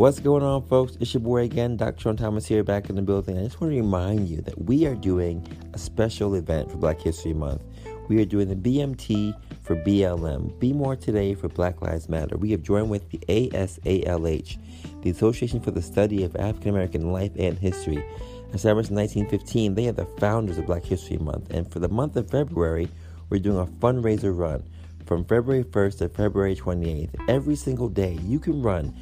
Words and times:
What's 0.00 0.18
going 0.18 0.42
on, 0.42 0.62
folks? 0.62 0.96
It's 0.98 1.12
your 1.12 1.20
boy 1.20 1.42
again, 1.42 1.76
Dr. 1.76 2.00
Sean 2.00 2.16
Thomas 2.16 2.46
here, 2.46 2.64
back 2.64 2.88
in 2.88 2.96
the 2.96 3.02
building. 3.02 3.36
I 3.36 3.42
just 3.42 3.60
want 3.60 3.74
to 3.74 3.76
remind 3.76 4.30
you 4.30 4.40
that 4.40 4.64
we 4.64 4.86
are 4.86 4.94
doing 4.94 5.46
a 5.74 5.78
special 5.78 6.36
event 6.36 6.70
for 6.70 6.78
Black 6.78 6.98
History 7.02 7.34
Month. 7.34 7.60
We 8.08 8.18
are 8.22 8.24
doing 8.24 8.48
the 8.48 8.56
BMT 8.56 9.38
for 9.60 9.76
BLM, 9.76 10.58
Be 10.58 10.72
More 10.72 10.96
Today 10.96 11.34
for 11.34 11.50
Black 11.50 11.82
Lives 11.82 12.08
Matter. 12.08 12.38
We 12.38 12.50
have 12.52 12.62
joined 12.62 12.88
with 12.88 13.10
the 13.10 13.18
ASALH, 13.28 14.56
the 15.02 15.10
Association 15.10 15.60
for 15.60 15.70
the 15.70 15.82
Study 15.82 16.24
of 16.24 16.34
African 16.34 16.70
American 16.70 17.12
Life 17.12 17.32
and 17.38 17.58
History. 17.58 18.02
Established 18.54 18.88
in 18.88 18.96
1915, 18.96 19.74
they 19.74 19.88
are 19.88 19.92
the 19.92 20.06
founders 20.18 20.56
of 20.56 20.64
Black 20.64 20.82
History 20.86 21.18
Month. 21.18 21.50
And 21.50 21.70
for 21.70 21.78
the 21.78 21.90
month 21.90 22.16
of 22.16 22.30
February, 22.30 22.88
we're 23.28 23.38
doing 23.38 23.58
a 23.58 23.66
fundraiser 23.66 24.34
run 24.34 24.62
from 25.04 25.26
February 25.26 25.64
1st 25.64 25.98
to 25.98 26.08
February 26.08 26.56
28th. 26.56 27.10
Every 27.28 27.54
single 27.54 27.90
day, 27.90 28.18
you 28.24 28.38
can 28.38 28.62
run 28.62 28.94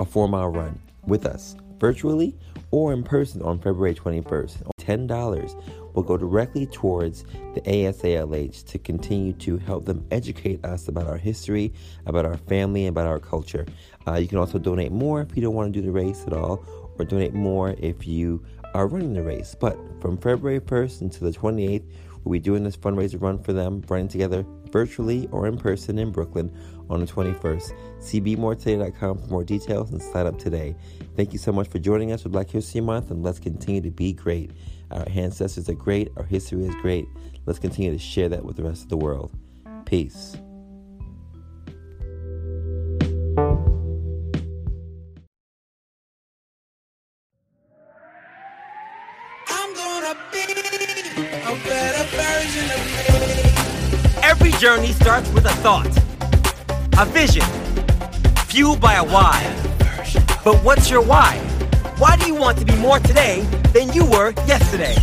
a 0.00 0.04
four 0.04 0.28
mile 0.28 0.48
run 0.48 0.78
with 1.06 1.26
us 1.26 1.56
virtually 1.78 2.36
or 2.70 2.92
in 2.92 3.02
person 3.02 3.40
on 3.42 3.58
February 3.58 3.94
21st. 3.94 4.70
$10 4.80 5.94
will 5.94 6.02
go 6.02 6.16
directly 6.16 6.66
towards 6.66 7.24
the 7.54 7.60
ASALH 7.62 8.64
to 8.66 8.78
continue 8.78 9.32
to 9.34 9.58
help 9.58 9.84
them 9.84 10.06
educate 10.10 10.64
us 10.64 10.88
about 10.88 11.06
our 11.06 11.16
history, 11.16 11.72
about 12.06 12.24
our 12.24 12.36
family, 12.36 12.86
about 12.86 13.06
our 13.06 13.18
culture. 13.18 13.66
Uh, 14.06 14.14
you 14.14 14.28
can 14.28 14.38
also 14.38 14.58
donate 14.58 14.92
more 14.92 15.20
if 15.20 15.36
you 15.36 15.42
don't 15.42 15.54
want 15.54 15.72
to 15.72 15.80
do 15.80 15.84
the 15.84 15.92
race 15.92 16.24
at 16.26 16.32
all, 16.32 16.64
or 16.98 17.04
donate 17.04 17.34
more 17.34 17.74
if 17.78 18.06
you 18.06 18.44
are 18.74 18.86
running 18.86 19.12
the 19.12 19.22
race. 19.22 19.54
But 19.58 19.76
from 20.00 20.18
February 20.18 20.60
1st 20.60 21.00
until 21.02 21.30
the 21.30 21.38
28th, 21.38 21.84
we'll 22.24 22.32
be 22.32 22.38
doing 22.38 22.64
this 22.64 22.76
fundraiser 22.76 23.20
run 23.20 23.42
for 23.42 23.52
them, 23.52 23.82
running 23.88 24.08
together 24.08 24.44
virtually 24.70 25.28
or 25.32 25.46
in 25.46 25.56
person 25.56 25.98
in 25.98 26.10
Brooklyn 26.10 26.52
on 26.90 27.00
the 27.00 27.06
21st. 27.06 27.72
CBMoreToday.com 28.00 29.18
for 29.18 29.26
more 29.26 29.44
details 29.44 29.90
and 29.90 30.02
sign 30.02 30.26
up 30.26 30.38
today. 30.38 30.74
Thank 31.16 31.32
you 31.32 31.38
so 31.38 31.52
much 31.52 31.68
for 31.68 31.78
joining 31.78 32.12
us 32.12 32.22
for 32.22 32.28
Black 32.28 32.50
History 32.50 32.80
Month, 32.80 33.10
and 33.10 33.22
let's 33.22 33.38
continue 33.38 33.80
to 33.80 33.90
be 33.90 34.12
great. 34.12 34.52
Our 34.90 35.06
ancestors 35.08 35.68
are 35.68 35.74
great, 35.74 36.10
our 36.16 36.24
history 36.24 36.64
is 36.64 36.74
great. 36.76 37.06
Let's 37.46 37.58
continue 37.58 37.92
to 37.92 37.98
share 37.98 38.28
that 38.28 38.44
with 38.44 38.56
the 38.56 38.62
rest 38.62 38.84
of 38.84 38.88
the 38.88 38.96
world. 38.96 39.32
Peace. 39.84 40.36
Every 54.22 54.52
journey 54.52 54.92
starts 54.92 55.30
with 55.30 55.46
a 55.46 55.50
thought, 55.62 55.86
a 56.98 57.04
vision, 57.04 57.44
fueled 58.48 58.80
by 58.80 58.94
a 58.94 59.04
why. 59.04 59.40
But 60.44 60.56
what's 60.64 60.90
your 60.90 61.00
why? 61.00 61.36
Why 61.98 62.16
do 62.16 62.26
you 62.26 62.34
want 62.34 62.58
to 62.58 62.64
be 62.64 62.74
more 62.74 62.98
today 62.98 63.42
than 63.72 63.92
you 63.92 64.04
were 64.04 64.32
yesterday? 64.48 64.96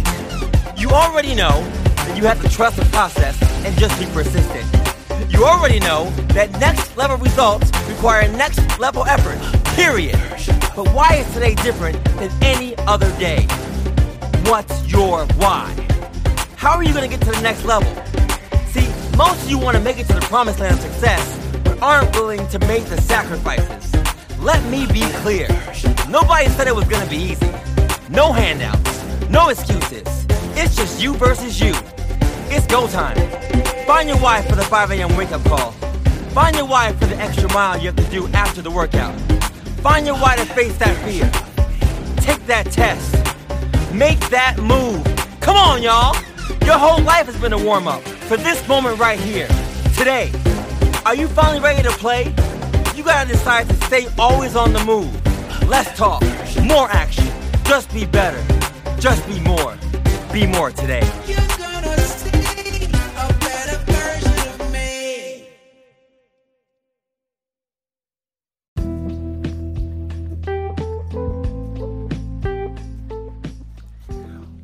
You 0.75 0.89
already 0.89 1.33
know 1.33 1.63
that 1.95 2.17
you 2.17 2.25
have 2.25 2.41
to 2.41 2.49
trust 2.49 2.75
the 2.75 2.83
process 2.85 3.41
and 3.65 3.73
just 3.77 3.97
be 3.97 4.07
persistent. 4.07 4.65
You 5.31 5.45
already 5.45 5.79
know 5.79 6.09
that 6.33 6.51
next 6.59 6.97
level 6.97 7.15
results 7.15 7.71
require 7.87 8.27
next 8.27 8.59
level 8.77 9.05
effort, 9.05 9.39
period. 9.75 10.19
But 10.75 10.89
why 10.89 11.15
is 11.15 11.33
today 11.33 11.55
different 11.55 12.03
than 12.15 12.29
any 12.43 12.75
other 12.79 13.09
day? 13.17 13.47
What's 14.47 14.85
your 14.85 15.25
why? 15.37 15.73
How 16.57 16.71
are 16.71 16.83
you 16.83 16.93
going 16.93 17.09
to 17.09 17.17
get 17.17 17.25
to 17.25 17.31
the 17.31 17.41
next 17.41 17.63
level? 17.63 17.89
See, 18.73 18.85
most 19.15 19.43
of 19.43 19.49
you 19.49 19.57
want 19.57 19.77
to 19.77 19.81
make 19.81 19.97
it 19.97 20.07
to 20.07 20.13
the 20.13 20.25
promised 20.27 20.59
land 20.59 20.75
of 20.75 20.81
success, 20.81 21.54
aren't 21.81 22.13
willing 22.15 22.47
to 22.49 22.59
make 22.59 22.85
the 22.85 22.99
sacrifices. 23.01 23.93
Let 24.39 24.63
me 24.69 24.85
be 24.87 25.01
clear. 25.21 25.47
Nobody 26.09 26.47
said 26.49 26.67
it 26.67 26.75
was 26.75 26.87
to 26.87 27.09
be 27.09 27.17
easy. 27.17 27.51
No 28.09 28.31
handouts, 28.31 29.03
no 29.29 29.49
excuses. 29.49 30.25
It's 30.57 30.75
just 30.75 31.01
you 31.01 31.15
versus 31.15 31.59
you. 31.59 31.73
It's 32.49 32.67
go 32.67 32.87
time. 32.87 33.17
Find 33.85 34.07
your 34.07 34.19
wife 34.21 34.47
for 34.47 34.55
the 34.55 34.63
5 34.63 34.91
a.m. 34.91 35.15
wake 35.17 35.31
up 35.31 35.43
call. 35.45 35.71
Find 36.31 36.55
your 36.55 36.67
wife 36.67 36.97
for 36.99 37.05
the 37.05 37.17
extra 37.17 37.51
mile 37.53 37.77
you 37.77 37.87
have 37.87 37.95
to 37.95 38.03
do 38.11 38.27
after 38.29 38.61
the 38.61 38.71
workout. 38.71 39.13
Find 39.81 40.05
your 40.05 40.19
wife 40.19 40.39
to 40.39 40.45
face 40.53 40.77
that 40.77 40.95
fear. 41.05 41.29
Take 42.17 42.45
that 42.47 42.71
test. 42.71 43.13
Make 43.93 44.19
that 44.29 44.57
move. 44.59 45.03
Come 45.39 45.55
on, 45.55 45.81
y'all. 45.81 46.15
Your 46.65 46.77
whole 46.77 47.01
life 47.03 47.27
has 47.27 47.39
been 47.39 47.53
a 47.53 47.63
warm 47.63 47.87
up 47.87 48.01
for 48.01 48.37
this 48.37 48.67
moment 48.67 48.99
right 48.99 49.19
here, 49.19 49.47
today. 49.95 50.31
Are 51.05 51.13
you 51.13 51.27
finally 51.27 51.59
ready 51.59 51.83
to 51.83 51.91
play? 51.91 52.33
You 52.95 53.03
gotta 53.03 53.29
decide 53.29 53.69
to 53.69 53.75
stay 53.85 54.07
always 54.17 54.55
on 54.55 54.73
the 54.73 54.83
move. 54.85 55.13
Less 55.69 55.95
talk, 55.95 56.23
more 56.63 56.89
action. 56.89 57.27
Just 57.63 57.93
be 57.93 58.07
better. 58.07 58.43
Just 58.99 59.27
be 59.27 59.39
more. 59.41 59.77
Be 60.33 60.47
more 60.47 60.71
today. 60.71 61.03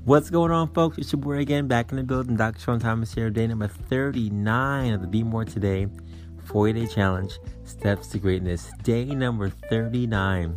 What's 0.06 0.32
going 0.32 0.50
on, 0.50 0.74
folks? 0.74 0.98
It's 0.98 1.14
your 1.14 1.22
boy 1.22 1.38
again, 1.38 1.68
back 1.68 1.92
in 1.92 1.98
the 1.98 2.04
building. 2.04 2.36
Dr. 2.36 2.60
Sean 2.60 2.80
Thomas 2.80 3.14
here, 3.14 3.30
day 3.30 3.46
number 3.46 3.68
39 3.68 4.94
of 4.94 5.02
the 5.02 5.08
Be 5.08 5.22
More 5.22 5.46
Today 5.46 5.88
40 6.52 6.74
Day 6.74 6.88
Challenge 6.88 7.40
Steps 7.64 8.08
to 8.08 8.20
Greatness. 8.20 8.72
Day 8.84 9.06
number 9.06 9.48
39. 9.48 10.54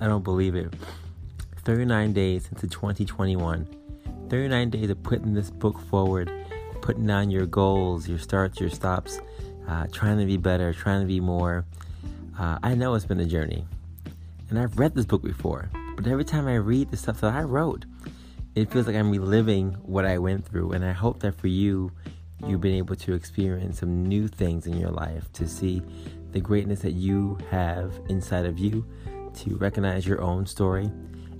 I 0.00 0.06
don't 0.06 0.22
believe 0.22 0.54
it. 0.54 0.72
39 1.64 2.12
days 2.12 2.48
into 2.48 2.68
2021. 2.68 3.66
39 4.28 4.70
days 4.70 4.88
of 4.88 5.02
putting 5.02 5.34
this 5.34 5.50
book 5.50 5.80
forward, 5.88 6.30
putting 6.80 7.08
down 7.08 7.28
your 7.28 7.44
goals, 7.44 8.08
your 8.08 8.20
starts, 8.20 8.60
your 8.60 8.70
stops, 8.70 9.18
uh, 9.66 9.88
trying 9.90 10.16
to 10.18 10.26
be 10.26 10.36
better, 10.36 10.72
trying 10.72 11.00
to 11.00 11.08
be 11.08 11.18
more. 11.18 11.64
Uh, 12.38 12.60
I 12.62 12.76
know 12.76 12.94
it's 12.94 13.04
been 13.04 13.18
a 13.18 13.24
journey. 13.24 13.64
And 14.48 14.60
I've 14.60 14.78
read 14.78 14.94
this 14.94 15.06
book 15.06 15.24
before, 15.24 15.70
but 15.96 16.06
every 16.06 16.24
time 16.24 16.46
I 16.46 16.54
read 16.54 16.92
the 16.92 16.96
stuff 16.96 17.20
that 17.22 17.34
I 17.34 17.42
wrote, 17.42 17.84
it 18.54 18.70
feels 18.70 18.86
like 18.86 18.94
I'm 18.94 19.10
reliving 19.10 19.72
what 19.82 20.04
I 20.04 20.18
went 20.18 20.46
through. 20.46 20.70
And 20.70 20.84
I 20.84 20.92
hope 20.92 21.18
that 21.20 21.34
for 21.34 21.48
you, 21.48 21.90
you've 22.46 22.60
been 22.60 22.74
able 22.74 22.96
to 22.96 23.14
experience 23.14 23.80
some 23.80 24.04
new 24.04 24.28
things 24.28 24.66
in 24.66 24.76
your 24.76 24.90
life, 24.90 25.30
to 25.34 25.46
see 25.46 25.82
the 26.32 26.40
greatness 26.40 26.80
that 26.80 26.92
you 26.92 27.38
have 27.50 28.00
inside 28.08 28.46
of 28.46 28.58
you, 28.58 28.86
to 29.34 29.56
recognize 29.56 30.06
your 30.06 30.20
own 30.20 30.46
story, 30.46 30.90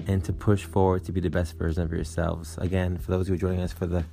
and 0.06 0.24
to 0.24 0.32
push 0.32 0.64
forward 0.64 1.04
to 1.04 1.12
be 1.12 1.20
the 1.20 1.30
best 1.30 1.58
version 1.58 1.82
of 1.82 1.92
yourselves. 1.92 2.56
Again, 2.58 2.98
for 2.98 3.10
those 3.12 3.28
who 3.28 3.34
are 3.34 3.38
joining 3.38 3.60
us 3.60 3.72
for 3.72 3.86
the 3.86 4.04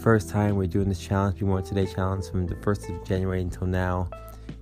first 0.00 0.28
time, 0.28 0.56
we're 0.56 0.66
doing 0.66 0.88
this 0.88 1.00
challenge, 1.00 1.38
Be 1.38 1.46
More 1.46 1.62
Today 1.62 1.86
challenge, 1.86 2.28
from 2.30 2.46
the 2.46 2.54
1st 2.56 3.00
of 3.00 3.06
January 3.06 3.40
until 3.40 3.66
now. 3.66 4.08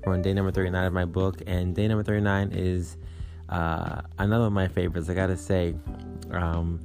We're 0.04 0.14
on 0.14 0.22
day 0.22 0.32
number 0.34 0.50
39 0.50 0.84
of 0.84 0.92
my 0.92 1.04
book, 1.04 1.42
and 1.46 1.74
day 1.74 1.88
number 1.88 2.02
39 2.02 2.50
is 2.52 2.96
uh, 3.48 4.02
another 4.18 4.46
of 4.46 4.52
my 4.52 4.68
favorites, 4.68 5.08
I 5.08 5.14
gotta 5.14 5.36
say. 5.36 5.74
Um, 6.30 6.80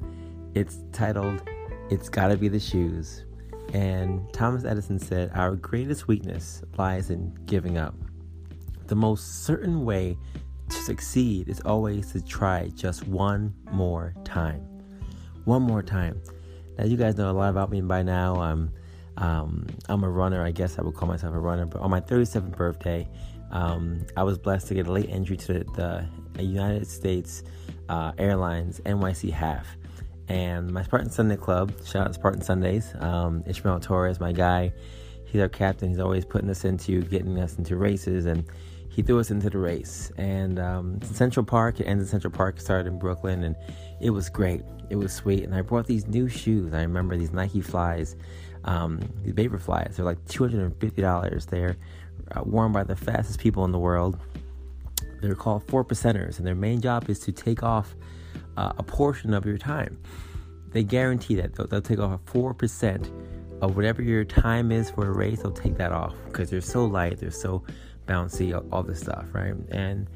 it's 0.55 0.79
titled 0.91 1.43
It's 1.89 2.09
Gotta 2.09 2.37
Be 2.37 2.47
the 2.47 2.59
Shoes. 2.59 3.25
And 3.73 4.31
Thomas 4.33 4.65
Edison 4.65 4.99
said, 4.99 5.31
Our 5.35 5.55
greatest 5.55 6.07
weakness 6.07 6.63
lies 6.77 7.09
in 7.09 7.37
giving 7.45 7.77
up. 7.77 7.93
The 8.87 8.95
most 8.95 9.43
certain 9.43 9.85
way 9.85 10.17
to 10.69 10.75
succeed 10.75 11.47
is 11.47 11.61
always 11.61 12.11
to 12.13 12.21
try 12.21 12.69
just 12.75 13.07
one 13.07 13.53
more 13.71 14.13
time. 14.23 14.61
One 15.45 15.61
more 15.61 15.83
time. 15.83 16.21
Now, 16.77 16.85
you 16.85 16.97
guys 16.97 17.17
know 17.17 17.29
a 17.29 17.33
lot 17.33 17.49
about 17.49 17.69
me 17.69 17.81
by 17.81 18.01
now. 18.01 18.35
I'm, 18.37 18.71
um, 19.17 19.67
I'm 19.87 20.03
a 20.03 20.09
runner. 20.09 20.43
I 20.43 20.51
guess 20.51 20.79
I 20.79 20.81
would 20.81 20.95
call 20.95 21.07
myself 21.07 21.35
a 21.35 21.39
runner. 21.39 21.65
But 21.65 21.81
on 21.81 21.91
my 21.91 22.01
37th 22.01 22.55
birthday, 22.55 23.07
um, 23.51 24.05
I 24.15 24.23
was 24.23 24.37
blessed 24.37 24.67
to 24.69 24.73
get 24.73 24.87
a 24.87 24.91
late 24.91 25.09
entry 25.09 25.37
to 25.37 25.63
the, 25.75 26.07
the 26.33 26.43
United 26.43 26.87
States 26.87 27.43
uh, 27.89 28.13
Airlines 28.17 28.79
NYC 28.85 29.31
half 29.31 29.67
and 30.29 30.71
my 30.71 30.83
Spartan 30.83 31.09
Sunday 31.09 31.35
Club. 31.35 31.73
Shout 31.85 32.07
out 32.07 32.13
Spartan 32.13 32.41
Sundays. 32.41 32.93
Um, 32.99 33.43
Ishmael 33.47 33.79
Torres, 33.79 34.19
my 34.19 34.31
guy, 34.31 34.71
he's 35.25 35.41
our 35.41 35.49
captain. 35.49 35.89
He's 35.89 35.99
always 35.99 36.23
putting 36.23 36.49
us 36.49 36.63
into 36.63 37.01
getting 37.01 37.37
us 37.39 37.57
into 37.57 37.75
races, 37.75 38.25
and 38.25 38.45
he 38.89 39.01
threw 39.01 39.19
us 39.19 39.31
into 39.31 39.49
the 39.49 39.57
race. 39.57 40.11
And 40.17 40.59
um, 40.59 41.01
Central 41.01 41.45
Park, 41.45 41.79
it 41.79 41.85
ends 41.85 42.03
in 42.03 42.09
Central 42.09 42.31
Park, 42.31 42.59
started 42.61 42.87
in 42.87 42.99
Brooklyn, 42.99 43.43
and 43.43 43.55
it 43.99 44.11
was 44.11 44.29
great. 44.29 44.61
It 44.89 44.95
was 44.95 45.13
sweet. 45.13 45.43
And 45.43 45.55
I 45.55 45.61
brought 45.61 45.87
these 45.87 46.07
new 46.07 46.29
shoes. 46.29 46.73
I 46.73 46.81
remember 46.81 47.17
these 47.17 47.33
Nike 47.33 47.61
Flies, 47.61 48.15
um, 48.65 48.99
these 49.23 49.33
Vapor 49.33 49.59
Flies. 49.59 49.95
They're 49.95 50.05
like 50.05 50.23
$250. 50.25 51.45
They're 51.47 51.75
uh, 52.35 52.43
worn 52.43 52.71
by 52.71 52.83
the 52.83 52.95
fastest 52.95 53.39
people 53.39 53.65
in 53.65 53.71
the 53.71 53.79
world. 53.79 54.19
They're 55.21 55.35
called 55.35 55.67
four 55.67 55.83
percenters, 55.83 56.37
and 56.37 56.45
their 56.45 56.55
main 56.55 56.81
job 56.81 57.09
is 57.09 57.19
to 57.21 57.31
take 57.31 57.63
off 57.63 57.95
uh, 58.59 58.73
a 58.77 58.83
portion 58.83 59.33
of 59.33 59.45
your 59.45 59.57
time. 59.57 59.97
They 60.71 60.83
guarantee 60.83 61.35
that 61.35 61.55
they'll, 61.55 61.67
they'll 61.67 61.81
take 61.81 61.99
off 61.99 62.19
a 62.19 62.37
4% 62.37 63.61
of 63.61 63.75
whatever 63.75 64.01
your 64.01 64.25
time 64.25 64.71
is 64.71 64.91
for 64.91 65.07
a 65.07 65.11
race, 65.11 65.41
they'll 65.41 65.51
take 65.51 65.77
that 65.77 65.91
off 65.91 66.13
because 66.25 66.49
they're 66.49 66.61
so 66.61 66.85
light, 66.85 67.19
they're 67.19 67.31
so 67.31 67.63
bouncy, 68.05 68.53
all, 68.53 68.65
all 68.71 68.83
this 68.83 68.99
stuff, 68.99 69.25
right? 69.31 69.53
And 69.71 70.07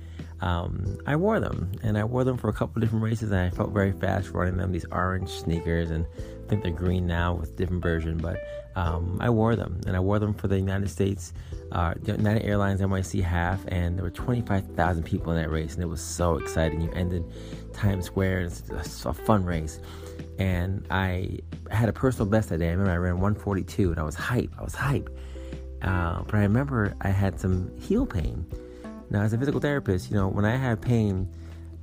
um, 0.43 0.97
I 1.07 1.15
wore 1.15 1.39
them, 1.39 1.71
and 1.83 1.97
I 1.97 2.03
wore 2.03 2.25
them 2.25 2.35
for 2.35 2.49
a 2.49 2.53
couple 2.53 2.81
different 2.81 3.01
races, 3.01 3.31
and 3.31 3.39
I 3.39 3.49
felt 3.49 3.71
very 3.71 3.93
fast 3.93 4.31
running 4.31 4.57
them. 4.57 4.73
These 4.73 4.85
orange 4.91 5.29
sneakers, 5.29 5.89
and 5.89 6.05
I 6.17 6.49
think 6.49 6.63
they're 6.63 6.71
green 6.73 7.07
now 7.07 7.33
with 7.33 7.55
different 7.55 7.81
version, 7.81 8.17
but 8.17 8.45
um, 8.75 9.19
I 9.21 9.29
wore 9.29 9.55
them, 9.55 9.79
and 9.87 9.95
I 9.95 10.01
wore 10.01 10.19
them 10.19 10.33
for 10.33 10.49
the 10.49 10.57
United 10.57 10.89
States, 10.89 11.31
uh, 11.71 11.93
United 12.05 12.43
Airlines 12.43 12.81
NYC 12.81 13.23
half, 13.23 13.61
and 13.69 13.97
there 13.97 14.03
were 14.03 14.11
25,000 14.11 15.03
people 15.03 15.31
in 15.31 15.41
that 15.41 15.49
race, 15.49 15.75
and 15.75 15.81
it 15.81 15.87
was 15.87 16.01
so 16.01 16.35
exciting. 16.35 16.81
You 16.81 16.91
ended 16.91 17.23
Times 17.71 18.05
Square, 18.05 18.39
and 18.39 18.47
it's 18.81 19.05
a 19.05 19.13
fun 19.13 19.45
race, 19.45 19.79
and 20.39 20.85
I 20.89 21.39
had 21.71 21.87
a 21.87 21.93
personal 21.93 22.29
best 22.29 22.49
that 22.49 22.57
day. 22.57 22.67
I 22.67 22.71
remember 22.71 22.91
I 22.91 22.97
ran 22.97 23.13
142, 23.13 23.91
and 23.91 23.99
I 23.99 24.03
was 24.03 24.15
hype. 24.15 24.51
I 24.59 24.61
was 24.61 24.75
hype, 24.75 25.09
uh, 25.83 26.21
but 26.23 26.35
I 26.35 26.41
remember 26.41 26.95
I 26.99 27.11
had 27.11 27.39
some 27.39 27.71
heel 27.79 28.05
pain 28.05 28.45
now, 29.13 29.21
as 29.21 29.31
a 29.31 29.38
physical 29.38 29.62
therapist, 29.62 30.10
you 30.10 30.18
know, 30.18 30.27
when 30.27 30.44
I 30.44 30.56
have 30.56 30.81
pain, 30.81 31.30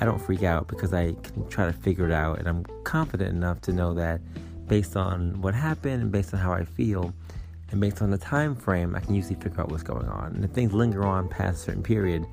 I 0.01 0.05
don't 0.05 0.19
freak 0.19 0.43
out 0.43 0.67
because 0.67 0.93
I 0.93 1.13
can 1.13 1.49
try 1.49 1.65
to 1.65 1.73
figure 1.73 2.05
it 2.05 2.13
out, 2.13 2.41
and 2.41 2.49
I'm 2.49 2.65
confident 2.83 3.31
enough 3.31 3.61
to 3.63 3.73
know 3.73 3.95
that 3.95 4.21
based 4.67 4.97
on 4.97 5.41
what 5.41 5.55
happened 5.55 6.03
and 6.03 6.11
based 6.11 6.35
on 6.35 6.41
how 6.41 6.53
I 6.53 6.65
feel, 6.65 7.15
and 7.71 7.81
based 7.81 8.03
on 8.03 8.11
the 8.11 8.19
time 8.19 8.57
frame, 8.57 8.97
I 8.97 9.01
can 9.01 9.15
usually 9.15 9.37
figure 9.37 9.61
out 9.61 9.71
what's 9.71 9.85
going 9.85 10.09
on. 10.09 10.33
And 10.35 10.45
if 10.45 10.51
things 10.51 10.73
linger 10.73 11.07
on 11.07 11.29
past 11.29 11.59
a 11.59 11.61
certain 11.61 11.85
period, 11.85 12.27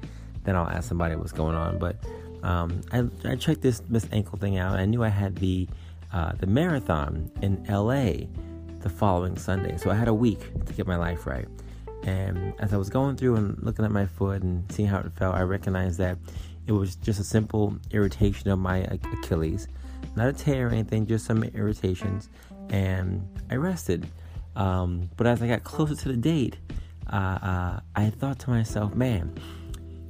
then 0.46 0.56
I'll 0.56 0.68
ask 0.68 0.90
somebody 0.90 1.16
what's 1.16 1.32
going 1.32 1.56
on. 1.56 1.78
But 1.78 1.98
um, 2.42 2.82
I, 2.92 3.04
I, 3.24 3.36
checked 3.36 3.62
this 3.62 3.82
this 3.90 4.08
ankle 4.12 4.40
thing 4.40 4.58
out. 4.58 4.80
I 4.80 4.86
knew 4.86 5.04
I 5.04 5.10
had 5.10 5.36
the 5.36 5.68
uh, 6.12 6.32
the 6.40 6.48
marathon 6.48 7.30
in 7.44 7.64
LA 7.70 8.26
the 8.80 8.90
following 8.90 9.38
Sunday, 9.38 9.78
so 9.78 9.92
I 9.92 9.96
had 9.96 10.08
a 10.08 10.14
week 10.14 10.66
to 10.66 10.74
get 10.74 10.88
my 10.88 10.96
life 10.96 11.28
right. 11.28 11.48
And 12.07 12.54
as 12.59 12.74
I 12.74 12.77
was 12.77 12.89
going 12.89 13.18
through 13.18 13.36
and 13.36 13.62
looking 13.62 13.83
at 13.83 13.92
my 13.92 14.06
foot 14.06 14.42
and 14.42 14.63
seeing 14.71 14.88
how 14.88 15.00
it 15.00 15.12
felt, 15.18 15.36
I 15.36 15.42
recognized 15.42 16.00
that 16.00 16.18
it 16.65 16.71
was 16.71 16.95
just 16.95 17.19
a 17.19 17.24
simple 17.24 17.75
irritation 17.92 18.50
of 18.50 18.59
my 18.59 18.77
Achilles, 18.77 19.68
not 20.15 20.30
a 20.30 20.33
tear 20.33 20.68
or 20.68 20.71
anything, 20.71 21.06
just 21.06 21.25
some 21.25 21.44
irritations. 21.44 22.30
And 22.69 23.27
I 23.51 23.56
rested. 23.56 24.07
Um, 24.56 25.09
but 25.18 25.27
as 25.27 25.42
I 25.42 25.48
got 25.48 25.65
closer 25.65 25.95
to 25.95 26.07
the 26.07 26.18
date, 26.18 26.56
uh, 27.12 27.39
uh, 27.42 27.80
I 27.98 28.10
thought 28.10 28.39
to 28.39 28.51
myself, 28.51 28.95
man, 28.95 29.38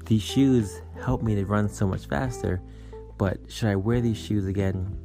these 0.06 0.22
shoes 0.22 0.82
help 1.02 1.24
me 1.24 1.34
to 1.34 1.46
run 1.46 1.68
so 1.68 1.88
much 1.88 2.06
faster. 2.06 2.62
But 3.18 3.40
should 3.52 3.70
I 3.70 3.76
wear 3.76 4.02
these 4.02 4.18
shoes 4.18 4.46
again 4.46 4.96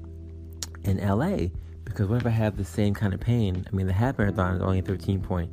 in 0.83 0.99
LA? 0.99 1.49
Because 1.85 2.09
what 2.09 2.21
if 2.21 2.27
I 2.27 2.31
have 2.31 2.59
the 2.59 2.67
same 2.67 2.93
kind 2.93 3.15
of 3.15 3.21
pain? 3.21 3.67
I 3.67 3.75
mean, 3.75 3.87
the 3.87 3.95
half 3.95 4.19
marathon 4.19 4.57
is 4.57 4.63
only 4.63 4.83
13.1 4.83 5.49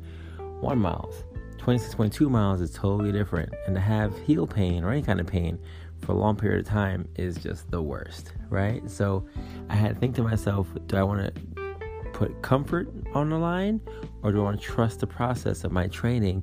miles. 0.76 1.24
26.2 1.60 2.30
miles 2.30 2.60
is 2.60 2.72
totally 2.72 3.12
different. 3.12 3.52
And 3.66 3.74
to 3.74 3.80
have 3.80 4.18
heel 4.20 4.46
pain 4.46 4.82
or 4.82 4.90
any 4.90 5.02
kind 5.02 5.20
of 5.20 5.26
pain 5.26 5.58
for 6.00 6.12
a 6.12 6.14
long 6.14 6.36
period 6.36 6.60
of 6.60 6.66
time 6.66 7.06
is 7.16 7.36
just 7.36 7.70
the 7.70 7.82
worst, 7.82 8.32
right? 8.48 8.88
So 8.90 9.26
I 9.68 9.74
had 9.74 9.94
to 9.94 10.00
think 10.00 10.14
to 10.16 10.22
myself, 10.22 10.66
do 10.86 10.96
I 10.96 11.02
want 11.02 11.34
to 11.34 11.60
put 12.12 12.42
comfort 12.42 12.88
on 13.14 13.30
the 13.30 13.38
line 13.38 13.80
or 14.22 14.32
do 14.32 14.40
I 14.40 14.44
want 14.44 14.60
to 14.60 14.66
trust 14.66 15.00
the 15.00 15.06
process 15.06 15.64
of 15.64 15.72
my 15.72 15.86
training? 15.88 16.42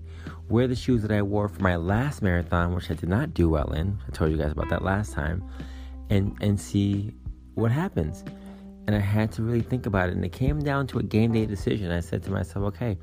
Wear 0.49 0.67
the 0.67 0.75
shoes 0.75 1.01
that 1.01 1.11
I 1.11 1.21
wore 1.21 1.49
for 1.49 1.61
my 1.61 1.75
last 1.75 2.21
marathon, 2.21 2.73
which 2.75 2.91
I 2.91 2.93
did 2.93 3.09
not 3.09 3.33
do 3.33 3.49
well 3.49 3.73
in. 3.73 3.97
I 4.07 4.11
told 4.11 4.31
you 4.31 4.37
guys 4.37 4.51
about 4.51 4.69
that 4.69 4.83
last 4.83 5.13
time, 5.13 5.43
and 6.09 6.37
and 6.41 6.59
see 6.59 7.13
what 7.55 7.71
happens. 7.71 8.23
And 8.87 8.95
I 8.95 8.99
had 8.99 9.31
to 9.33 9.43
really 9.43 9.61
think 9.61 9.85
about 9.85 10.09
it. 10.09 10.15
And 10.15 10.23
it 10.23 10.31
came 10.31 10.59
down 10.59 10.87
to 10.87 10.99
a 10.99 11.03
game 11.03 11.33
day 11.33 11.45
decision. 11.45 11.91
I 11.91 11.99
said 11.99 12.23
to 12.23 12.31
myself, 12.31 12.65
okay, 12.67 12.97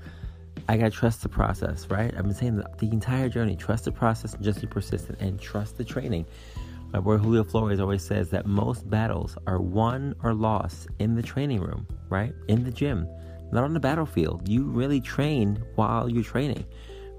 I 0.69 0.77
gotta 0.77 0.91
trust 0.91 1.23
the 1.23 1.29
process, 1.29 1.89
right? 1.91 2.12
I've 2.17 2.25
been 2.25 2.35
saying 2.35 2.56
the, 2.56 2.67
the 2.79 2.91
entire 2.91 3.29
journey 3.29 3.56
trust 3.56 3.85
the 3.85 3.93
process 3.93 4.35
and 4.35 4.43
just 4.43 4.61
be 4.61 4.67
persistent 4.67 5.21
and 5.21 5.41
trust 5.41 5.77
the 5.77 5.85
training. 5.85 6.27
My 6.93 7.01
boy 7.01 7.19
Julio 7.19 7.43
Flores 7.45 7.81
always 7.81 8.05
says 8.05 8.31
that 8.31 8.47
most 8.47 8.89
battles 8.89 9.37
are 9.47 9.61
won 9.61 10.15
or 10.23 10.33
lost 10.33 10.87
in 11.01 11.17
the 11.17 11.23
training 11.23 11.61
room, 11.61 11.87
right? 12.09 12.33
In 12.49 12.62
the 12.65 12.71
gym, 12.71 13.09
not 13.53 13.65
on 13.65 13.75
the 13.75 13.81
battlefield. 13.81 14.49
You 14.49 14.65
really 14.65 15.01
train 15.01 15.62
while 15.75 16.09
you're 16.09 16.23
training, 16.23 16.65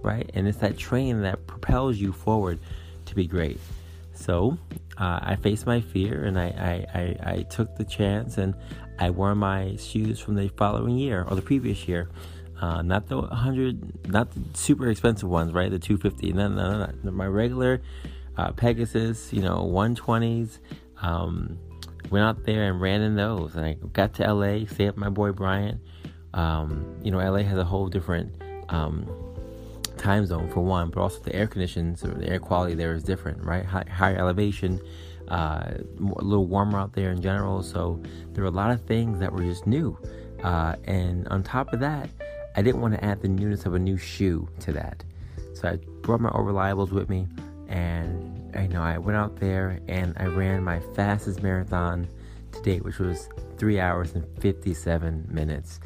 right? 0.02 0.30
And 0.34 0.48
it's 0.48 0.60
that 0.60 0.78
training 0.78 1.22
that 1.24 1.46
propels 1.46 1.98
you 1.98 2.14
forward 2.14 2.60
to 3.06 3.16
be 3.16 3.28
great. 3.28 3.60
So 4.14 4.58
uh, 4.98 5.20
I 5.22 5.36
faced 5.36 5.66
my 5.66 5.81
fear 5.81 6.24
and 6.24 6.40
I, 6.40 6.46
I, 6.94 7.00
I, 7.00 7.34
I 7.34 7.42
took 7.44 7.76
the 7.76 7.84
chance 7.84 8.38
and 8.38 8.56
I 8.98 9.10
wore 9.10 9.36
my 9.36 9.76
shoes 9.76 10.20
from 10.20 10.36
the 10.36 10.48
following 10.48 10.98
year 10.98 11.26
or 11.30 11.36
the 11.36 11.42
previous 11.42 11.88
year. 11.88 12.10
Uh, 12.62 12.81
not 12.81 13.07
the 13.07 13.18
100, 13.18 14.10
not 14.10 14.31
the 14.31 14.42
super 14.57 14.90
expensive 14.90 15.28
ones, 15.28 15.52
right? 15.52 15.69
The 15.69 15.80
250. 15.80 16.34
No, 16.34 16.48
no, 16.48 16.86
no, 16.86 16.94
no. 17.04 17.12
My 17.12 17.28
regular 17.28 17.81
uh, 18.38 18.52
Pegasus, 18.52 19.34
you 19.34 19.42
know, 19.42 19.57
120s. 19.57 20.60
Um, 21.02 21.60
went 22.10 22.24
out 22.24 22.46
there 22.46 22.63
and 22.69 22.80
ran 22.80 23.02
in 23.02 23.16
those. 23.16 23.56
And 23.56 23.66
I 23.66 23.74
got 23.94 24.13
to 24.16 24.34
LA, 24.34 24.66
stayed 24.66 24.88
with 24.88 24.98
my 24.98 25.10
boy 25.10 25.31
Brian. 25.31 25.80
Um, 26.34 26.98
you 27.02 27.12
know, 27.12 27.18
LA 27.18 27.44
has 27.44 27.57
a 27.57 27.63
whole 27.63 27.88
different 27.88 28.42
um, 28.69 29.10
time 29.98 30.25
zone 30.25 30.50
for 30.50 30.62
one, 30.62 30.90
but 30.90 31.02
also 31.02 31.19
the 31.19 31.36
air 31.36 31.48
conditions 31.48 32.04
or 32.04 32.10
the 32.10 32.30
air 32.30 32.40
quality 32.40 32.75
there 32.75 32.94
is 32.94 33.04
different, 33.04 33.44
right? 33.44 33.66
High, 33.66 33.86
higher 33.90 34.18
elevation, 34.18 34.80
uh, 35.30 35.72
a 35.72 36.24
little 36.24 36.48
warmer 36.48 36.80
out 36.80 36.94
there 36.94 37.12
in 37.12 37.22
general. 37.22 37.63
So 37.63 38.02
there 38.34 38.44
were 38.44 38.50
a 38.50 38.54
lot 38.54 38.72
of 38.72 38.81
things 38.81 39.19
that 39.19 39.31
were 39.31 39.44
just 39.44 39.66
new. 39.66 39.98
Uh, 40.44 40.75
and 40.84 41.28
on 41.30 41.42
top 41.42 41.74
of 41.74 41.80
that, 41.80 42.10
I 42.56 42.62
didn't 42.62 42.81
want 42.81 42.94
to 42.94 43.04
add 43.04 43.22
the 43.22 43.28
newness 43.28 43.66
of 43.66 43.74
a 43.74 43.80
new 43.80 43.98
shoe 43.98 44.48
to 44.62 44.72
that. 44.74 45.04
So 45.54 45.68
I 45.68 45.78
brought 46.02 46.22
my 46.22 46.30
old 46.30 46.48
reliables 46.48 46.92
with 46.92 47.10
me 47.10 47.28
and 47.68 48.56
I 48.56 48.68
know 48.68 48.81
I 48.81 48.98
went 48.98 49.18
out 49.18 49.38
there 49.38 49.80
and 49.88 50.13
I 50.18 50.25
ran 50.25 50.63
my 50.63 50.80
fastest 50.96 51.44
marathon 51.44 52.07
to 52.54 52.62
date, 52.62 52.84
which 52.84 53.00
was 53.00 53.30
three 53.57 53.80
hours 53.80 54.13
and 54.13 54.25
57 54.40 55.28
minutes. 55.30 55.80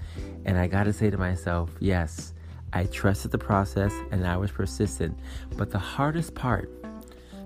And 0.45 0.57
I 0.57 0.68
got 0.68 0.83
to 0.83 0.94
say 0.94 1.10
to 1.10 1.18
myself, 1.18 1.71
yes, 1.80 2.33
I 2.71 2.86
trusted 2.86 3.31
the 3.31 3.39
process 3.39 3.94
and 4.12 4.27
I 4.27 4.38
was 4.38 4.51
persistent. 4.51 5.18
But 5.57 5.71
the 5.71 5.80
hardest 5.80 6.36
part, 6.36 6.71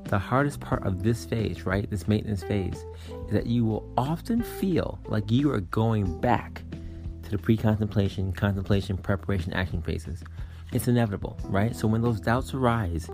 the 0.06 0.20
hardest 0.20 0.60
part 0.60 0.86
of 0.86 1.04
this 1.04 1.24
phase, 1.24 1.66
right, 1.66 1.90
this 1.90 2.10
maintenance 2.10 2.44
phase, 2.44 2.86
is 3.28 3.32
that 3.32 3.48
you 3.48 3.64
will 3.64 3.90
often 3.98 4.42
feel 4.42 5.00
like 5.06 5.32
you 5.32 5.50
are 5.52 5.62
going 5.62 6.20
back 6.20 6.62
the 7.34 7.38
pre 7.40 7.58
contemplation, 7.58 8.32
contemplation, 8.32 8.98
preparation, 8.98 9.54
action 9.54 9.82
phases. 9.82 10.24
It's 10.72 10.88
inevitable, 10.88 11.38
right? 11.44 11.76
So 11.76 11.88
when 11.88 12.02
those 12.02 12.20
doubts 12.20 12.54
arise, 12.54 13.10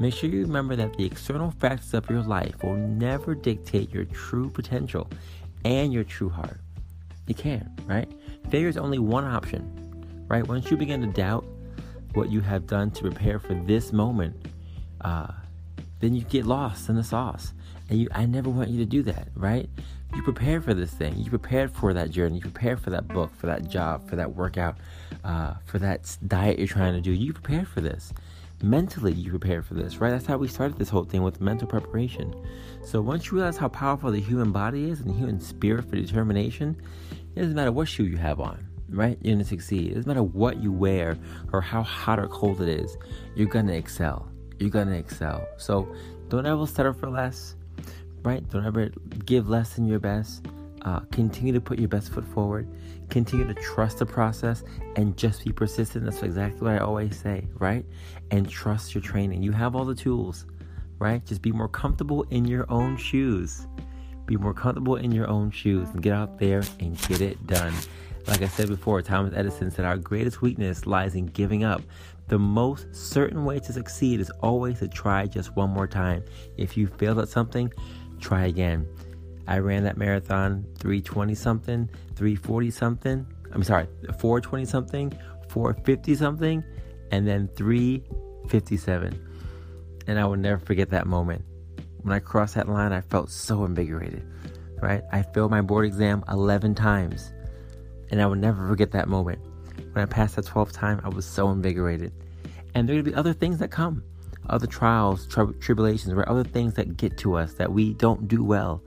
make 0.00 0.14
sure 0.14 0.30
you 0.30 0.42
remember 0.42 0.76
that 0.76 0.96
the 0.96 1.04
external 1.04 1.50
factors 1.50 1.92
of 1.92 2.08
your 2.08 2.22
life 2.22 2.54
will 2.62 2.76
never 2.76 3.34
dictate 3.34 3.92
your 3.92 4.04
true 4.06 4.48
potential 4.48 5.10
and 5.64 5.92
your 5.92 6.04
true 6.04 6.30
heart. 6.30 6.60
You 7.26 7.34
can, 7.34 7.70
right? 7.86 8.10
Failure 8.50 8.68
is 8.68 8.76
only 8.76 8.98
one 8.98 9.24
option, 9.24 10.24
right? 10.28 10.46
Once 10.46 10.70
you 10.70 10.76
begin 10.76 11.02
to 11.02 11.06
doubt 11.08 11.44
what 12.14 12.30
you 12.30 12.40
have 12.40 12.66
done 12.66 12.90
to 12.92 13.02
prepare 13.02 13.38
for 13.38 13.54
this 13.54 13.92
moment, 13.92 14.36
uh, 15.02 15.32
then 16.00 16.14
you 16.14 16.22
get 16.24 16.46
lost 16.46 16.88
in 16.88 16.96
the 16.96 17.04
sauce. 17.04 17.52
And 17.92 18.00
you, 18.00 18.08
I 18.12 18.24
never 18.24 18.48
want 18.48 18.70
you 18.70 18.78
to 18.78 18.86
do 18.86 19.02
that, 19.02 19.28
right? 19.36 19.68
you 20.14 20.22
prepared 20.22 20.64
for 20.64 20.72
this 20.72 20.90
thing. 20.90 21.14
You 21.18 21.28
prepared 21.28 21.70
for 21.70 21.92
that 21.92 22.10
journey. 22.10 22.36
You 22.36 22.40
prepared 22.40 22.80
for 22.80 22.88
that 22.88 23.06
book, 23.06 23.34
for 23.36 23.46
that 23.48 23.68
job, 23.68 24.08
for 24.08 24.16
that 24.16 24.34
workout, 24.34 24.78
uh, 25.24 25.56
for 25.66 25.78
that 25.80 26.16
diet 26.26 26.58
you're 26.58 26.68
trying 26.68 26.94
to 26.94 27.02
do. 27.02 27.12
You 27.12 27.34
prepared 27.34 27.68
for 27.68 27.82
this. 27.82 28.14
Mentally, 28.62 29.12
you 29.12 29.28
prepared 29.28 29.66
for 29.66 29.74
this, 29.74 29.98
right? 29.98 30.08
That's 30.08 30.24
how 30.24 30.38
we 30.38 30.48
started 30.48 30.78
this 30.78 30.88
whole 30.88 31.04
thing 31.04 31.22
with 31.22 31.42
mental 31.42 31.68
preparation. 31.68 32.34
So 32.82 33.02
once 33.02 33.26
you 33.26 33.36
realize 33.36 33.58
how 33.58 33.68
powerful 33.68 34.10
the 34.10 34.20
human 34.20 34.52
body 34.52 34.88
is 34.88 35.00
and 35.00 35.10
the 35.10 35.14
human 35.14 35.38
spirit 35.38 35.84
for 35.84 35.96
determination, 35.96 36.80
it 37.36 37.40
doesn't 37.40 37.54
matter 37.54 37.72
what 37.72 37.88
shoe 37.88 38.04
you 38.04 38.16
have 38.16 38.40
on, 38.40 38.66
right? 38.88 39.18
You're 39.20 39.34
gonna 39.34 39.44
succeed. 39.44 39.90
It 39.90 39.94
doesn't 39.96 40.08
matter 40.08 40.22
what 40.22 40.62
you 40.62 40.72
wear 40.72 41.18
or 41.52 41.60
how 41.60 41.82
hot 41.82 42.18
or 42.18 42.28
cold 42.28 42.62
it 42.62 42.70
is. 42.70 42.96
You're 43.34 43.48
gonna 43.48 43.74
excel. 43.74 44.32
You're 44.58 44.70
gonna 44.70 44.96
excel. 44.96 45.46
So 45.58 45.94
don't 46.30 46.46
ever 46.46 46.66
settle 46.66 46.94
for 46.94 47.10
less 47.10 47.56
right? 48.22 48.48
Don't 48.50 48.64
ever 48.64 48.90
give 49.24 49.48
less 49.48 49.74
than 49.74 49.86
your 49.86 49.98
best. 49.98 50.46
Uh, 50.82 51.00
continue 51.12 51.52
to 51.52 51.60
put 51.60 51.78
your 51.78 51.88
best 51.88 52.12
foot 52.12 52.26
forward. 52.26 52.68
Continue 53.08 53.46
to 53.46 53.54
trust 53.54 53.98
the 53.98 54.06
process 54.06 54.64
and 54.96 55.16
just 55.16 55.44
be 55.44 55.52
persistent. 55.52 56.04
That's 56.04 56.22
exactly 56.22 56.62
what 56.62 56.74
I 56.74 56.78
always 56.78 57.16
say, 57.16 57.46
right? 57.58 57.84
And 58.30 58.48
trust 58.48 58.94
your 58.94 59.02
training. 59.02 59.42
You 59.42 59.52
have 59.52 59.76
all 59.76 59.84
the 59.84 59.94
tools, 59.94 60.46
right? 60.98 61.24
Just 61.24 61.42
be 61.42 61.52
more 61.52 61.68
comfortable 61.68 62.24
in 62.30 62.46
your 62.46 62.70
own 62.70 62.96
shoes. 62.96 63.66
Be 64.26 64.36
more 64.36 64.54
comfortable 64.54 64.96
in 64.96 65.12
your 65.12 65.28
own 65.28 65.50
shoes 65.50 65.88
and 65.90 66.02
get 66.02 66.14
out 66.14 66.38
there 66.38 66.62
and 66.80 66.98
get 67.06 67.20
it 67.20 67.46
done. 67.46 67.72
Like 68.26 68.42
I 68.42 68.48
said 68.48 68.68
before, 68.68 69.02
Thomas 69.02 69.34
Edison 69.36 69.70
said 69.70 69.84
our 69.84 69.96
greatest 69.96 70.42
weakness 70.42 70.86
lies 70.86 71.14
in 71.14 71.26
giving 71.26 71.64
up. 71.64 71.82
The 72.32 72.38
most 72.38 72.96
certain 72.96 73.44
way 73.44 73.58
to 73.58 73.72
succeed 73.74 74.18
is 74.18 74.30
always 74.40 74.78
to 74.78 74.88
try 74.88 75.26
just 75.26 75.54
one 75.54 75.68
more 75.68 75.86
time. 75.86 76.24
If 76.56 76.78
you 76.78 76.86
failed 76.86 77.18
at 77.18 77.28
something, 77.28 77.70
try 78.20 78.46
again. 78.46 78.88
I 79.46 79.58
ran 79.58 79.84
that 79.84 79.98
marathon 79.98 80.64
320 80.78 81.34
something, 81.34 81.90
340 82.16 82.70
something. 82.70 83.26
I'm 83.52 83.62
sorry, 83.62 83.86
420 84.18 84.64
something, 84.64 85.12
450 85.50 86.14
something, 86.14 86.64
and 87.10 87.28
then 87.28 87.48
357. 87.48 89.28
And 90.06 90.18
I 90.18 90.24
will 90.24 90.36
never 90.36 90.64
forget 90.64 90.88
that 90.88 91.06
moment 91.06 91.44
When 92.00 92.14
I 92.14 92.18
crossed 92.18 92.54
that 92.54 92.66
line, 92.66 92.94
I 92.94 93.02
felt 93.02 93.28
so 93.28 93.66
invigorated, 93.66 94.26
right? 94.80 95.02
I 95.12 95.20
failed 95.20 95.50
my 95.50 95.60
board 95.60 95.84
exam 95.84 96.24
11 96.30 96.76
times, 96.76 97.30
and 98.10 98.22
I 98.22 98.24
will 98.24 98.36
never 98.36 98.66
forget 98.66 98.90
that 98.92 99.06
moment. 99.06 99.51
When 99.92 100.02
I 100.02 100.06
passed 100.06 100.36
that 100.36 100.46
12th 100.46 100.72
time, 100.72 101.00
I 101.04 101.08
was 101.08 101.26
so 101.26 101.50
invigorated. 101.50 102.12
And 102.74 102.88
there 102.88 102.96
to 102.96 103.02
be 103.02 103.14
other 103.14 103.32
things 103.32 103.58
that 103.58 103.70
come, 103.70 104.02
other 104.48 104.66
trials, 104.66 105.26
tri- 105.26 105.52
tribulations, 105.60 106.12
or 106.12 106.28
other 106.28 106.44
things 106.44 106.74
that 106.74 106.96
get 106.96 107.16
to 107.18 107.34
us 107.34 107.54
that 107.54 107.72
we 107.72 107.94
don't 107.94 108.28
do 108.28 108.42
well. 108.42 108.82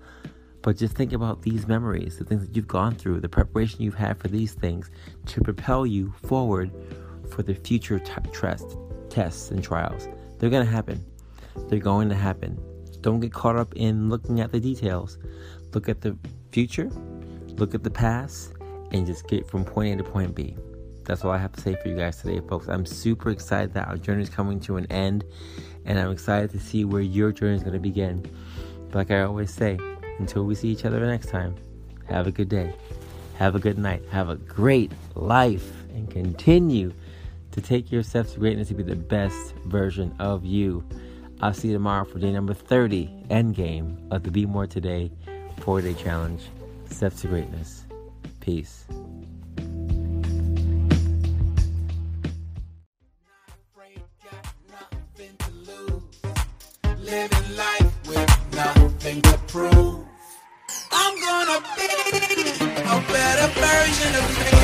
But 0.62 0.77
just 0.77 0.96
think 0.96 1.13
about 1.13 1.44
these 1.44 1.68
memories, 1.68 2.18
the 2.18 2.25
things 2.25 2.48
that 2.48 2.56
you've 2.56 2.68
gone 2.68 2.96
through, 2.96 3.20
the 3.20 3.30
preparation 3.30 3.84
you've 3.84 3.94
had 3.94 4.18
for 4.18 4.27
these 4.27 4.54
things 4.54 4.89
to 5.27 5.42
propel 5.42 5.86
you 5.86 6.12
forward 6.24 6.72
for 7.30 7.44
the 7.44 7.54
future 7.54 8.00
t- 8.00 8.13
tests 9.10 9.51
and 9.51 9.63
trials. 9.63 10.08
They're 10.39 10.50
going 10.50 10.65
to 10.65 10.72
happen. 10.72 11.06
They're 11.70 11.80
going 11.80 12.10
to 12.10 12.15
happen. 12.15 12.60
Don't 13.01 13.20
get 13.20 13.32
caught 13.32 13.56
up 13.56 13.74
in 13.75 14.10
looking 14.10 14.39
at 14.39 14.51
the 14.51 14.60
details. 14.60 15.20
Look 15.74 15.88
at 15.88 16.01
the 16.01 16.18
future, 16.51 16.89
look 17.58 17.75
at 17.75 17.84
the 17.84 17.92
past, 17.92 18.54
and 18.92 19.06
just 19.06 19.27
get 19.27 19.48
from 19.48 19.63
point 19.63 19.94
A 19.94 20.04
to 20.04 20.10
point 20.10 20.34
B. 20.34 20.56
That's 21.05 21.24
all 21.24 21.31
I 21.31 21.38
have 21.38 21.53
to 21.53 21.62
say 21.62 21.75
for 21.75 21.88
you 21.88 21.95
guys 21.95 22.17
today, 22.17 22.41
folks. 22.47 22.67
I'm 22.67 22.85
super 22.85 23.29
excited 23.29 23.74
that 23.74 23.88
our 23.88 23.97
journey 23.97 24.24
is 24.24 24.29
coming 24.29 24.59
to 24.62 24.77
an 24.77 24.88
end, 24.91 25.24
and 25.85 26.00
I'm 26.00 26.12
excited 26.12 26.50
to 26.51 26.59
see 26.59 26.83
where 26.83 27.01
your 27.01 27.31
journey 27.31 27.55
is 27.55 27.62
going 27.62 27.74
to 27.74 27.79
begin. 27.79 28.27
But 28.88 28.95
like 28.95 29.12
I 29.12 29.21
always 29.21 29.53
say, 29.53 29.77
until 30.17 30.45
we 30.45 30.55
see 30.55 30.69
each 30.69 30.83
other 30.83 31.00
next 31.05 31.29
time, 31.29 31.55
have 32.09 32.25
a 32.27 32.31
good 32.31 32.50
day. 32.50 32.74
Have 33.38 33.55
a 33.55 33.59
good 33.59 33.77
night. 33.77 34.03
Have 34.12 34.29
a 34.29 34.35
great 34.35 34.91
life 35.13 35.71
and 35.93 36.09
continue 36.09 36.91
to 37.51 37.62
take 37.62 37.91
your 37.91 38.03
steps 38.03 38.33
to 38.33 38.39
greatness 38.39 38.69
to 38.69 38.74
be 38.74 38.83
the 38.83 38.95
best 38.95 39.55
version 39.65 40.15
of 40.19 40.43
you. 40.43 40.83
I'll 41.41 41.53
see 41.53 41.67
you 41.67 41.74
tomorrow 41.74 42.05
for 42.05 42.17
day 42.17 42.31
number 42.31 42.53
30, 42.53 43.25
endgame 43.29 44.12
of 44.12 44.24
the 44.24 44.31
Be 44.31 44.45
More 44.45 44.67
Today 44.67 45.12
4 45.59 45.81
day 45.81 45.93
challenge. 45.93 46.43
Steps 46.89 47.21
to 47.21 47.27
greatness. 47.27 47.85
Peace. 48.39 48.85
Living 57.15 57.55
life 57.55 58.10
with 58.10 58.31
nothing 58.53 59.22
to 59.22 59.38
prove. 59.48 60.03
I'm 60.91 61.15
gonna 61.27 61.60
be 61.77 61.88
a 62.93 62.98
better 63.13 63.48
version 63.62 64.15
of 64.22 64.27
me. 64.39 64.54